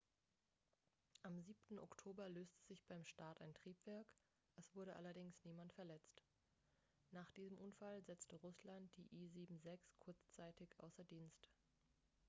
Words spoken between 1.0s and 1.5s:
am